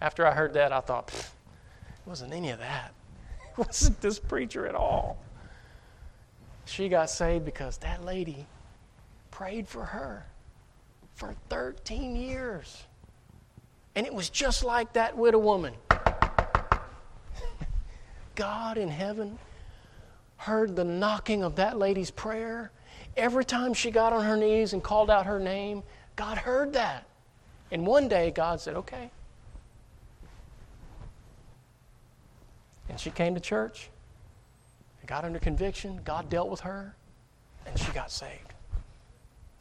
[0.01, 2.93] After I heard that, I thought, it wasn't any of that.
[3.59, 5.19] It wasn't this preacher at all.
[6.65, 8.47] She got saved because that lady
[9.33, 10.25] prayed for her
[11.17, 12.85] for 13 years.
[13.97, 15.75] And it was just like that widow woman.
[18.37, 19.41] God in heaven
[20.39, 22.73] heard the knocking of that lady's prayer.
[23.17, 25.83] Every time she got on her knees and called out her name,
[26.17, 27.07] God heard that.
[27.71, 29.11] And one day, God said, Okay,
[32.89, 33.91] And she came to church,
[35.01, 36.01] and got under conviction.
[36.05, 36.97] God dealt with her,
[37.67, 38.33] and she got saved.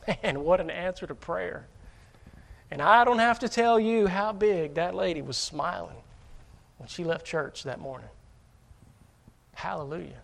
[0.23, 1.67] And what an answer to prayer.
[2.71, 5.97] And I don't have to tell you how big that lady was smiling
[6.77, 8.07] when she left church that morning.
[9.53, 10.21] Hallelujah.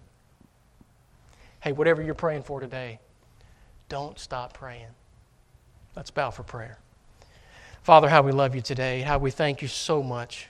[1.64, 3.00] Hey, whatever you're praying for today,
[3.88, 4.90] don't stop praying.
[5.96, 6.78] Let's bow for prayer.
[7.84, 10.50] Father, how we love you today, how we thank you so much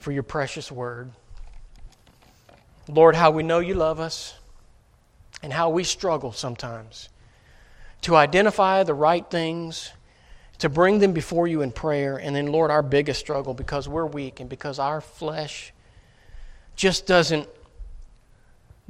[0.00, 1.10] for your precious word.
[2.88, 4.34] Lord, how we know you love us
[5.42, 7.08] and how we struggle sometimes
[8.02, 9.92] to identify the right things,
[10.58, 14.04] to bring them before you in prayer, and then, Lord, our biggest struggle because we're
[14.04, 15.72] weak and because our flesh
[16.76, 17.48] just doesn't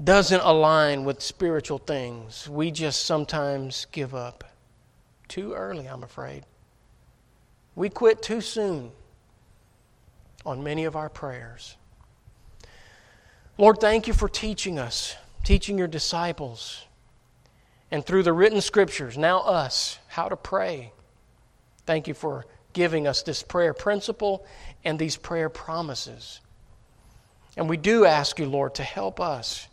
[0.02, 2.48] doesn't align with spiritual things.
[2.48, 4.44] We just sometimes give up
[5.28, 6.44] too early, I'm afraid.
[7.76, 8.90] We quit too soon
[10.44, 11.76] on many of our prayers.
[13.56, 15.14] Lord, thank you for teaching us,
[15.44, 16.86] teaching your disciples,
[17.90, 20.92] and through the written scriptures, now us, how to pray.
[21.86, 24.44] Thank you for giving us this prayer principle
[24.84, 26.40] and these prayer promises.
[27.56, 29.68] And we do ask you, Lord, to help us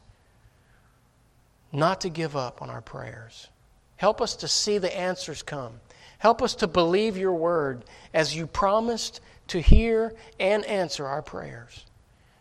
[1.71, 3.49] not to give up on our prayers.
[3.97, 5.73] Help us to see the answers come.
[6.17, 11.85] Help us to believe your word as you promised to hear and answer our prayers.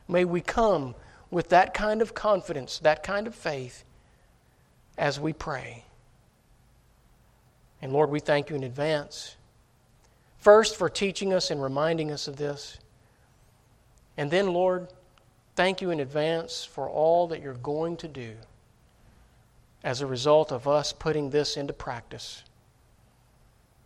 [0.09, 0.95] May we come
[1.31, 3.85] with that kind of confidence, that kind of faith
[4.99, 5.85] as we pray.
[7.81, 9.37] And Lord, we thank you in advance.
[10.39, 12.78] First, for teaching us and reminding us of this.
[14.16, 14.89] And then, Lord,
[15.61, 18.33] Thank you in advance for all that you're going to do
[19.83, 22.43] as a result of us putting this into practice.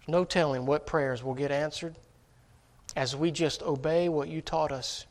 [0.00, 1.94] There's no telling what prayers will get answered
[2.96, 5.06] as we just obey what you taught us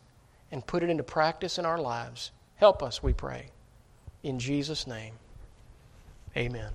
[0.51, 2.31] and put it into practice in our lives.
[2.55, 3.47] Help us, we pray.
[4.21, 5.15] In Jesus' name,
[6.37, 6.73] amen.